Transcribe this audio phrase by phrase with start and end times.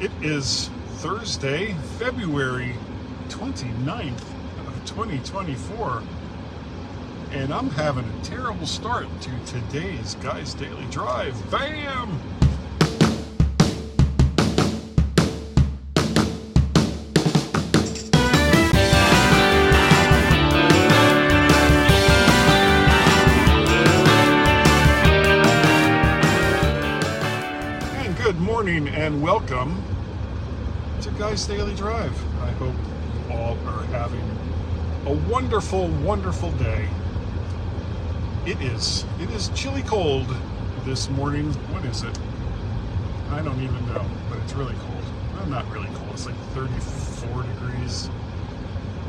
[0.00, 2.76] It is Thursday, February
[3.30, 6.02] 29th of 2024,
[7.32, 11.50] and I'm having a terrible start to today's Guys Daily Drive.
[11.50, 12.37] Bam!
[28.58, 29.80] Morning and welcome
[31.00, 32.12] to Guys Daily Drive.
[32.42, 34.28] I hope you all are having
[35.06, 36.88] a wonderful, wonderful day.
[38.46, 39.04] It is.
[39.20, 40.26] It is chilly cold
[40.84, 41.52] this morning.
[41.72, 42.18] What is it?
[43.30, 45.48] I don't even know, but it's really cold.
[45.48, 46.10] Not really cold.
[46.14, 48.10] It's like 34 degrees.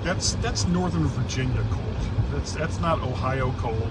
[0.04, 1.98] That's that's Northern Virginia cold.
[2.34, 3.90] That's that's not Ohio cold.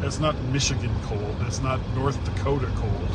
[0.00, 1.34] That's not Michigan cold.
[1.40, 3.10] That's not North Dakota cold.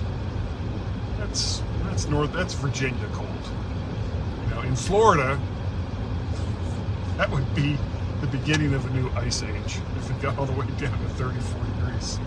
[1.19, 2.31] That's that's North.
[2.33, 3.29] That's Virginia cold.
[4.43, 5.39] You know, in Florida,
[7.17, 7.77] that would be
[8.21, 11.09] the beginning of a new ice age if it got all the way down to
[11.09, 12.19] 34 degrees.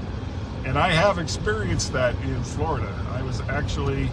[0.64, 2.94] And I have experienced that in Florida.
[3.10, 4.10] I was actually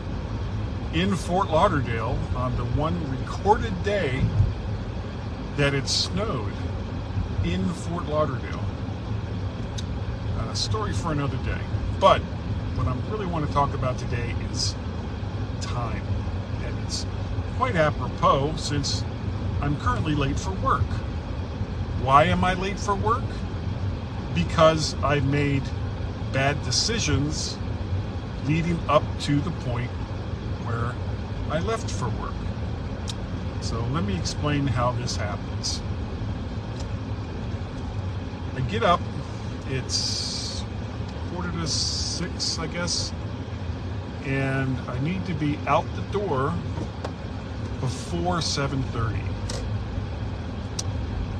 [0.94, 4.24] in Fort Lauderdale on the one recorded day
[5.58, 6.54] that it snowed
[7.44, 8.64] in Fort Lauderdale.
[10.50, 11.62] A story for another day.
[12.00, 12.24] But
[12.80, 14.74] what I really want to talk about today is
[15.60, 16.02] time.
[16.64, 17.06] And it's
[17.58, 19.04] quite apropos since
[19.62, 20.86] I'm currently late for work.
[22.02, 23.26] Why am I late for work?
[24.34, 25.64] Because I made
[26.32, 27.58] bad decisions
[28.46, 29.92] leading up to the point
[30.64, 30.96] where
[31.52, 32.34] I left for work.
[33.60, 35.82] So let me explain how this happens.
[38.56, 39.02] I get up,
[39.68, 40.64] it's
[41.34, 41.68] quarter to
[42.20, 43.14] six, I guess,
[44.26, 46.54] and I need to be out the door
[47.80, 49.22] before 7:30.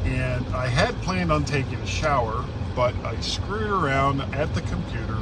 [0.06, 2.46] And I had planned on taking a shower,
[2.78, 5.18] but I screwed around at the computer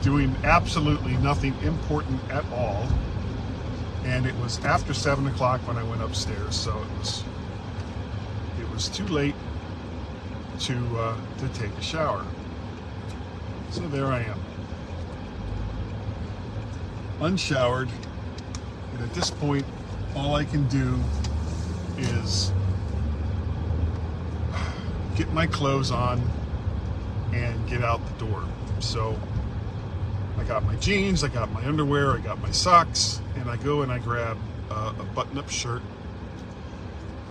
[0.00, 2.86] doing absolutely nothing important at all.
[4.04, 7.24] And it was after seven o'clock when I went upstairs, so it was
[8.60, 9.34] it was too late
[10.60, 12.24] to uh, to take a shower.
[13.70, 14.40] So there I am,
[17.20, 17.88] unshowered,
[18.92, 19.64] and at this point,
[20.16, 20.98] all I can do
[21.96, 22.52] is
[25.14, 26.20] get my clothes on
[27.32, 28.42] and get out the door.
[28.80, 29.16] So
[30.36, 33.82] I got my jeans, I got my underwear, I got my socks, and I go
[33.82, 34.36] and I grab
[34.68, 35.82] uh, a button up shirt.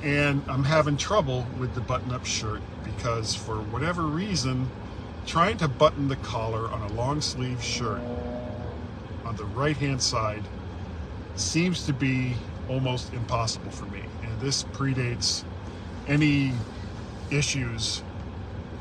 [0.03, 4.69] And I'm having trouble with the button up shirt because, for whatever reason,
[5.25, 8.01] trying to button the collar on a long sleeve shirt
[9.25, 10.43] on the right hand side
[11.35, 12.33] seems to be
[12.67, 14.03] almost impossible for me.
[14.23, 15.43] And this predates
[16.07, 16.53] any
[17.31, 18.03] issues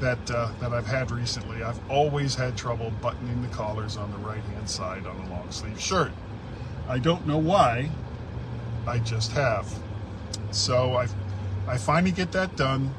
[0.00, 1.62] that uh, that I've had recently.
[1.62, 5.50] I've always had trouble buttoning the collars on the right hand side on a long
[5.50, 6.12] sleeve shirt.
[6.88, 7.91] I don't know why.
[8.87, 9.70] I just have.
[10.50, 11.09] So I
[11.66, 12.94] I finally get that done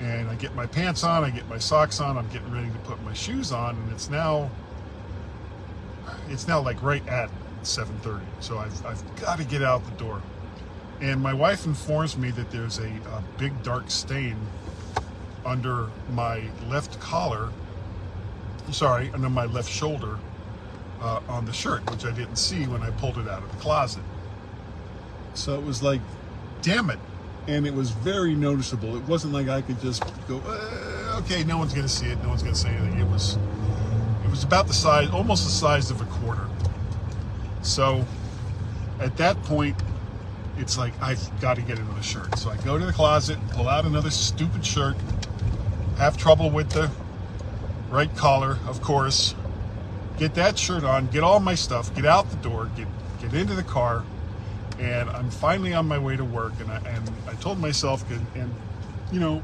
[0.00, 2.78] and I get my pants on, I get my socks on, I'm getting ready to
[2.78, 4.50] put my shoes on and it's now
[6.28, 7.30] it's now like right at
[7.62, 8.20] 7:30.
[8.40, 10.22] So I've I've got to get out the door.
[11.00, 14.36] And my wife informs me that there's a, a big dark stain
[15.46, 17.50] under my left collar,
[18.72, 20.18] sorry, under my left shoulder
[21.00, 23.58] uh, on the shirt, which I didn't see when I pulled it out of the
[23.58, 24.02] closet.
[25.34, 26.00] So it was like,
[26.62, 26.98] damn it.
[27.48, 28.96] And it was very noticeable.
[28.96, 32.22] It wasn't like I could just go, uh, okay, no one's going to see it,
[32.22, 33.00] no one's going to say anything.
[33.00, 33.36] It was,
[34.24, 36.46] it was about the size, almost the size of a quarter.
[37.62, 38.04] So
[39.00, 39.76] at that point,
[40.58, 42.38] it's like I've got to get another shirt.
[42.38, 44.96] So I go to the closet, pull out another stupid shirt,
[45.96, 46.90] have trouble with the
[47.90, 49.34] right collar, of course.
[50.18, 52.88] Get that shirt on, get all my stuff, get out the door, get
[53.20, 54.04] get into the car,
[54.78, 56.52] and I'm finally on my way to work.
[56.60, 58.54] And I and I told myself, and, and
[59.12, 59.42] you know,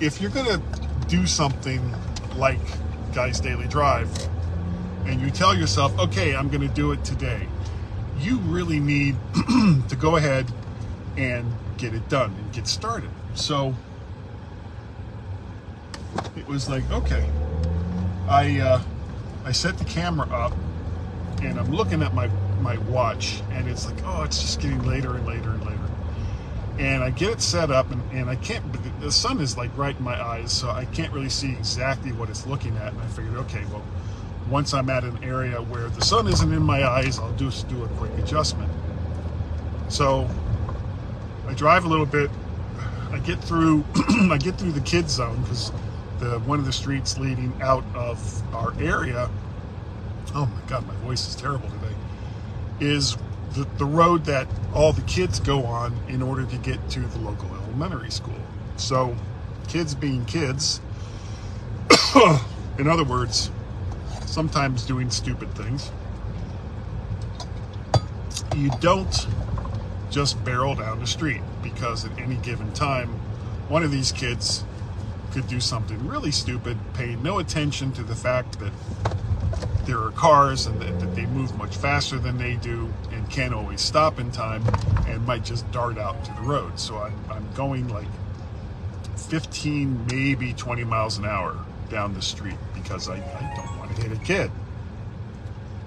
[0.00, 0.60] if you're gonna
[1.08, 1.82] do something
[2.36, 2.60] like
[3.14, 4.10] Guys Daily Drive,
[5.06, 7.46] and you tell yourself, okay, I'm gonna do it today,
[8.18, 9.16] you really need
[9.88, 10.50] to go ahead
[11.16, 13.10] and get it done and get started.
[13.34, 13.74] So
[16.36, 17.28] it was like, okay,
[18.28, 18.82] I uh,
[19.44, 20.52] I set the camera up
[21.42, 22.28] and I'm looking at my
[22.62, 25.78] my watch and it's like, oh, it's just getting later and later and later.
[26.78, 28.64] And I get it set up and, and I can't,
[29.00, 32.30] the sun is like right in my eyes, so I can't really see exactly what
[32.30, 32.92] it's looking at.
[32.92, 33.82] And I figured, okay, well,
[34.48, 37.82] once I'm at an area where the sun isn't in my eyes, I'll just do
[37.84, 38.70] a quick adjustment.
[39.88, 40.28] So
[41.46, 42.30] I drive a little bit.
[43.10, 43.84] I get through
[44.30, 45.70] I get through the kids zone because
[46.18, 49.28] the one of the streets leading out of our area.
[50.34, 51.81] Oh my God, my voice is terrible today.
[52.80, 53.16] Is
[53.54, 57.18] the, the road that all the kids go on in order to get to the
[57.18, 58.40] local elementary school.
[58.76, 59.16] So,
[59.68, 60.80] kids being kids,
[62.78, 63.50] in other words,
[64.26, 65.90] sometimes doing stupid things,
[68.56, 69.26] you don't
[70.10, 73.08] just barrel down the street because at any given time,
[73.68, 74.64] one of these kids
[75.32, 78.72] could do something really stupid, pay no attention to the fact that
[79.84, 83.52] there are cars and that, that, they move much faster than they do and can't
[83.52, 84.62] always stop in time
[85.06, 86.78] and might just dart out to the road.
[86.78, 88.06] So I'm, I'm going like
[89.16, 91.56] 15, maybe 20 miles an hour
[91.90, 94.50] down the street because I, I don't want to hit a kid.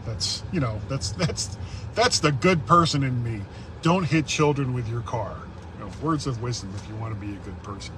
[0.05, 1.57] That's, you know, that's, that's,
[1.93, 3.41] that's the good person in me.
[3.81, 5.37] Don't hit children with your car.
[5.77, 7.95] You know, words of wisdom if you want to be a good person.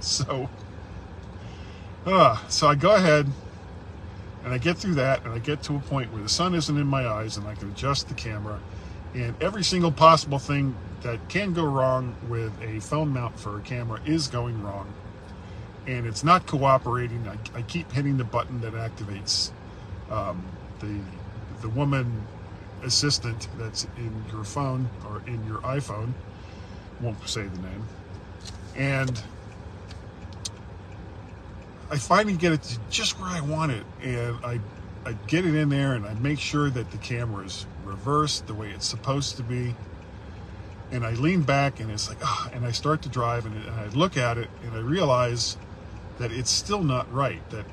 [0.00, 0.48] So,
[2.06, 3.26] uh, so I go ahead
[4.44, 6.76] and I get through that and I get to a point where the sun isn't
[6.76, 8.60] in my eyes and I can adjust the camera
[9.14, 13.62] and every single possible thing that can go wrong with a phone mount for a
[13.62, 14.92] camera is going wrong
[15.88, 17.26] and it's not cooperating.
[17.26, 19.50] I, I keep hitting the button that activates
[20.10, 20.44] um,
[20.80, 21.00] the
[21.62, 22.26] the woman
[22.84, 26.12] assistant that's in your phone or in your iPhone.
[27.00, 27.84] Won't say the name.
[28.76, 29.20] And
[31.90, 34.60] I finally get it to just where I want it, and I
[35.06, 38.54] I get it in there, and I make sure that the camera is reversed the
[38.54, 39.74] way it's supposed to be.
[40.90, 43.74] And I lean back, and it's like, ah, and I start to drive, and, and
[43.74, 45.56] I look at it, and I realize
[46.18, 47.48] that it's still not right.
[47.50, 47.64] That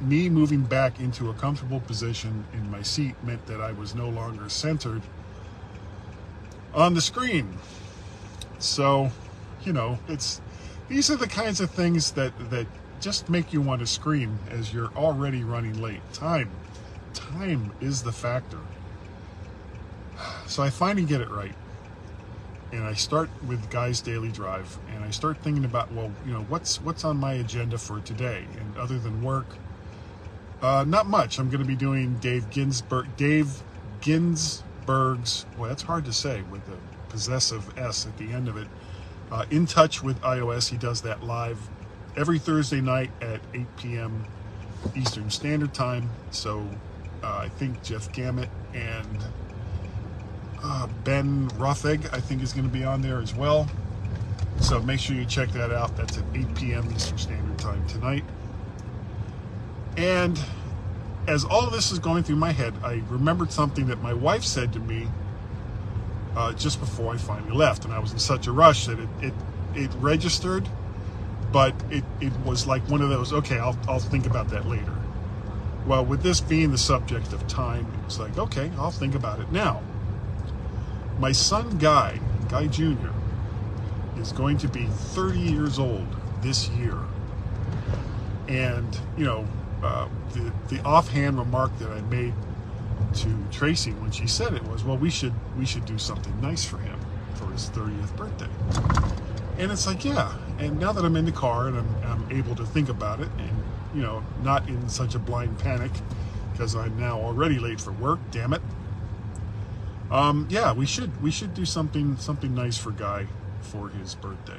[0.00, 4.08] me moving back into a comfortable position in my seat meant that I was no
[4.08, 5.02] longer centered
[6.74, 7.58] on the screen.
[8.58, 9.10] So,
[9.62, 10.40] you know, it's
[10.88, 12.66] these are the kinds of things that that
[13.00, 16.00] just make you want to scream as you're already running late.
[16.12, 16.50] Time.
[17.12, 18.58] Time is the factor.
[20.46, 21.54] So I finally get it right.
[22.72, 26.42] And I start with Guy's Daily Drive and I start thinking about, well, you know,
[26.48, 28.44] what's what's on my agenda for today?
[28.58, 29.46] And other than work,
[30.60, 31.38] uh, not much.
[31.38, 33.62] I'm going to be doing Dave Ginsburg, Dave
[34.00, 36.76] Ginsburg's, well, that's hard to say with the
[37.10, 38.66] possessive S at the end of it.
[39.30, 41.58] Uh, in touch with iOS, he does that live
[42.16, 44.24] every Thursday night at 8 p.m.
[44.94, 46.08] Eastern Standard Time.
[46.30, 46.66] So
[47.22, 49.24] uh, I think Jeff Gamet and
[50.62, 53.68] uh, Ben Roethig, I think, is going to be on there as well.
[54.60, 55.96] So make sure you check that out.
[55.96, 56.90] That's at 8 p.m.
[56.94, 58.24] Eastern Standard Time tonight.
[59.96, 60.40] And
[61.26, 64.72] as all this is going through my head, I remembered something that my wife said
[64.74, 65.08] to me
[66.36, 67.84] uh, just before I finally left.
[67.84, 69.34] And I was in such a rush that it, it,
[69.74, 70.68] it registered
[71.54, 74.92] but it, it was like one of those, okay, I'll, I'll think about that later.
[75.86, 79.38] Well, with this being the subject of time, it was like, okay, I'll think about
[79.38, 79.80] it now.
[81.20, 82.18] My son Guy,
[82.48, 83.10] Guy Jr.,
[84.18, 86.08] is going to be 30 years old
[86.42, 86.98] this year.
[88.48, 89.46] And, you know,
[89.80, 92.34] uh, the, the offhand remark that I made
[93.18, 96.64] to Tracy when she said it was, well, we should we should do something nice
[96.64, 96.98] for him
[97.34, 98.48] for his 30th birthday.
[99.56, 100.34] And it's like, yeah.
[100.58, 103.28] And now that I'm in the car and I'm, I'm able to think about it
[103.38, 103.50] and,
[103.94, 105.90] you know, not in such a blind panic
[106.52, 108.62] because I'm now already late for work, damn it.
[110.10, 113.26] Um, yeah, we should we should do something something nice for Guy
[113.60, 114.58] for his birthday.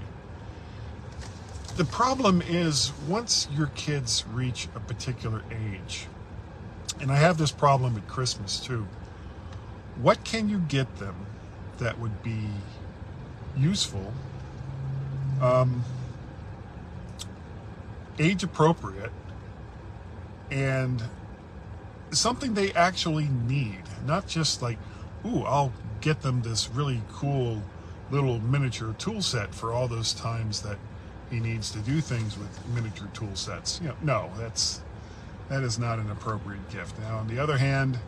[1.78, 6.08] The problem is once your kids reach a particular age,
[7.00, 8.88] and I have this problem at Christmas too,
[10.02, 11.16] what can you get them
[11.78, 12.48] that would be
[13.58, 14.14] useful
[15.42, 15.84] um,
[18.20, 19.12] age appropriate
[20.52, 21.04] and
[22.12, 24.78] something they actually need, not just like,
[25.26, 27.62] ooh, I'll get them this really cool
[28.12, 30.78] little miniature tool set for all those times that
[31.30, 33.80] he needs to do things with miniature tool sets.
[33.82, 34.82] You know, no, that's
[35.50, 36.98] that is not an appropriate gift.
[37.00, 38.00] Now, on the other hand,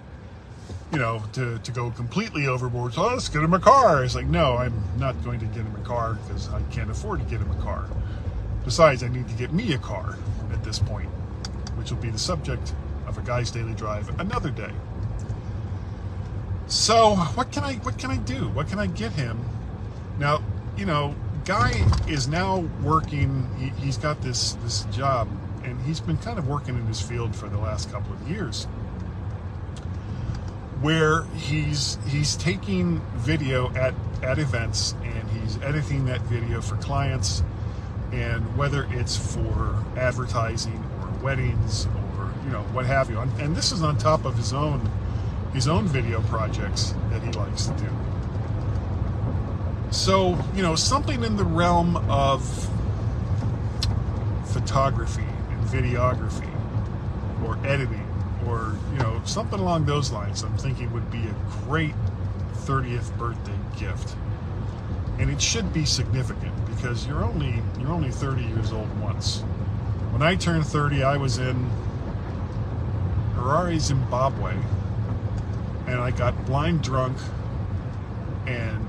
[0.91, 2.93] you know, to, to go completely overboard.
[2.93, 4.03] So let's get him a car.
[4.03, 7.19] It's like, no, I'm not going to get him a car because I can't afford
[7.19, 7.85] to get him a car.
[8.63, 10.17] Besides, I need to get me a car
[10.51, 11.09] at this point,
[11.75, 12.73] which will be the subject
[13.05, 14.71] of a guy's daily drive another day.
[16.67, 18.49] So what can I what can I do?
[18.49, 19.39] What can I get him?
[20.19, 20.43] Now,
[20.75, 21.71] you know, guy
[22.09, 23.49] is now working.
[23.57, 25.29] He, he's got this this job,
[25.63, 28.67] and he's been kind of working in this field for the last couple of years
[30.81, 37.43] where he's he's taking video at at events and he's editing that video for clients.
[38.11, 43.19] And whether it's for advertising or weddings or you know what have you.
[43.19, 44.89] And, this is on top of his own
[45.53, 47.89] his own video projects that he likes to do.
[49.91, 52.69] So you know something in the realm of
[54.45, 56.53] photography and videography
[57.45, 58.06] or editing
[58.47, 61.35] or you know something along those lines i'm thinking would be a
[61.65, 61.93] great
[62.67, 64.15] 30th birthday gift.
[65.19, 69.39] And it should be significant because you're only you're only 30 years old once.
[70.11, 71.69] When i turned 30 i was in
[73.35, 74.55] harare zimbabwe
[75.87, 77.17] and i got blind drunk
[78.47, 78.85] and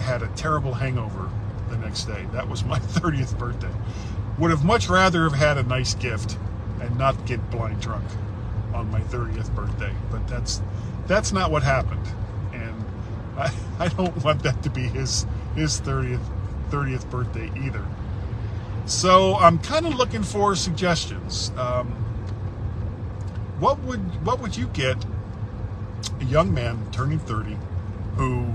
[0.00, 1.28] had a terrible hangover
[1.70, 2.26] the next day.
[2.32, 3.72] That was my 30th birthday.
[4.38, 6.38] Would have much rather have had a nice gift
[6.80, 8.04] and not get blind drunk
[8.76, 9.92] on my 30th birthday.
[10.10, 10.62] But that's
[11.06, 12.06] that's not what happened,
[12.52, 12.84] and
[13.36, 16.24] I, I don't want that to be his his 30th
[16.70, 17.84] 30th birthday either.
[18.86, 21.50] So I'm kind of looking for suggestions.
[21.56, 21.88] Um,
[23.58, 24.96] what would what would you get
[26.20, 27.56] a young man turning 30
[28.16, 28.46] who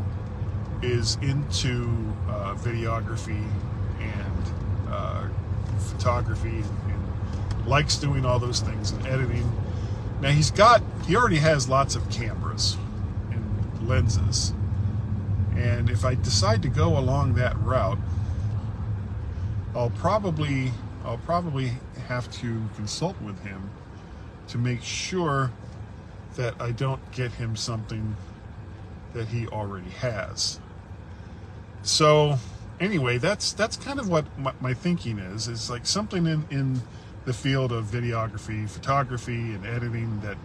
[0.81, 1.89] is into
[2.29, 3.45] uh, videography
[3.99, 4.53] and
[4.89, 5.27] uh,
[5.79, 9.49] photography and likes doing all those things and editing
[10.21, 12.77] now he's got, he already has lots of cameras
[13.31, 14.53] and lenses.
[15.55, 17.97] And if I decide to go along that route,
[19.75, 20.71] I'll probably,
[21.03, 21.71] I'll probably
[22.07, 23.69] have to consult with him
[24.49, 25.51] to make sure
[26.35, 28.15] that I don't get him something
[29.13, 30.59] that he already has.
[31.83, 32.37] So
[32.79, 35.47] anyway, that's that's kind of what my, my thinking is.
[35.47, 36.81] Is like something in in
[37.25, 40.37] the field of videography, photography, and editing that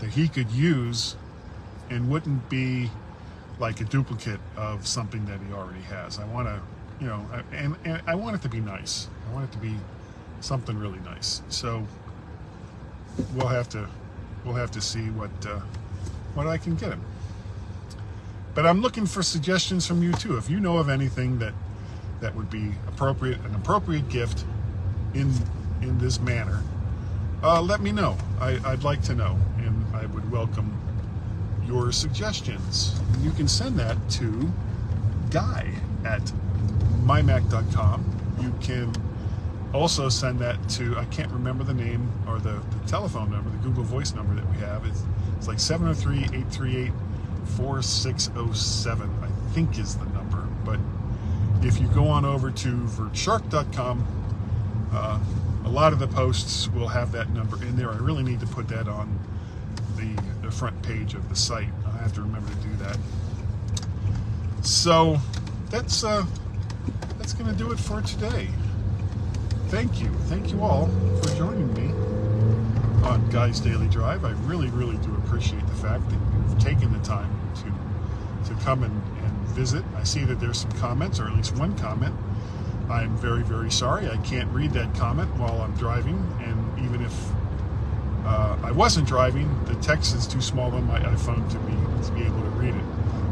[0.00, 1.16] that he could use
[1.90, 2.90] and wouldn't be
[3.58, 6.18] like a duplicate of something that he already has.
[6.18, 6.60] I want to,
[7.00, 9.08] you know, and, and I want it to be nice.
[9.28, 9.74] I want it to be
[10.40, 11.42] something really nice.
[11.50, 11.86] So
[13.34, 13.86] we'll have to
[14.44, 15.60] we'll have to see what uh,
[16.34, 17.02] what I can get him.
[18.54, 20.36] But I'm looking for suggestions from you too.
[20.36, 21.52] If you know of anything that
[22.20, 24.44] that would be appropriate, an appropriate gift
[25.14, 25.32] in
[25.82, 26.62] in this manner,
[27.42, 28.16] uh, let me know.
[28.40, 30.78] I, would like to know, and I would welcome
[31.66, 32.98] your suggestions.
[33.20, 34.50] You can send that to
[35.30, 35.72] guy
[36.04, 36.22] at
[37.04, 38.04] mymac.com.
[38.40, 38.92] You can
[39.72, 43.58] also send that to, I can't remember the name or the, the telephone number, the
[43.58, 44.84] Google Voice number that we have.
[44.84, 45.02] It's,
[45.36, 46.92] it's like 703 838
[47.56, 50.46] 4607, I think is the number.
[50.64, 50.78] But
[51.66, 54.06] if you go on over to vertshark.com,
[54.92, 55.20] uh,
[55.64, 57.90] a lot of the posts will have that number in there.
[57.90, 59.18] I really need to put that on
[59.96, 61.68] the, the front page of the site.
[61.86, 62.98] I have to remember to do that.
[64.62, 65.18] So
[65.70, 66.24] that's uh,
[67.18, 68.48] that's going to do it for today.
[69.68, 70.88] Thank you, thank you all
[71.22, 71.92] for joining me
[73.06, 74.24] on Guy's Daily Drive.
[74.24, 78.82] I really, really do appreciate the fact that you've taken the time to to come
[78.82, 79.84] and, and visit.
[79.96, 82.14] I see that there's some comments, or at least one comment
[82.90, 84.08] I'm very, very sorry.
[84.08, 87.30] I can't read that comment while I'm driving, and even if
[88.24, 91.72] uh, I wasn't driving, the text is too small on my iPhone to be
[92.06, 92.84] to be able to read it.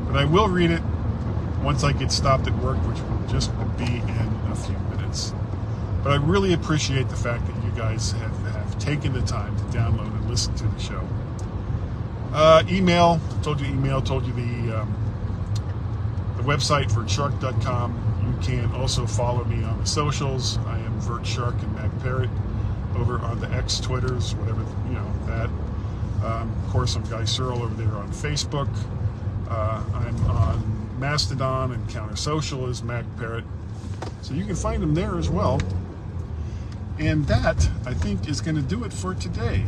[0.07, 0.83] But I will read it
[1.62, 5.35] once I get stopped at work, which will just be in a few minutes.
[6.05, 9.62] But I really appreciate the fact that you guys have, have taken the time to
[9.65, 11.07] download and listen to the show.
[12.33, 14.95] Uh, email, told you email, told you the um,
[16.49, 20.59] website for shark.com you can also follow me on the socials.
[20.67, 22.31] I am Vert Shark and Mac Parrot
[22.97, 25.49] over on the X Twitters, whatever you know that.
[26.25, 28.69] Um, of course, I'm Guy Serle over there on Facebook.
[29.49, 33.45] Uh, I'm on Mastodon and Counter Social as Mac Parrot,
[34.21, 35.61] so you can find them there as well.
[36.99, 39.64] And that, I think, is going to do it for today.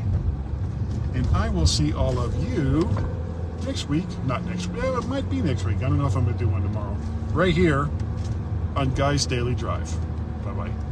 [1.14, 2.88] And I will see all of you
[3.64, 4.06] next week.
[4.26, 4.82] Not next week.
[4.82, 5.78] It might be next week.
[5.78, 6.96] I don't know if I'm going to do one tomorrow.
[7.32, 7.88] Right here
[8.76, 9.90] on Guy's Daily Drive.
[10.44, 10.89] Bye bye.